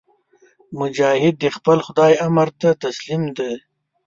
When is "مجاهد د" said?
0.79-1.45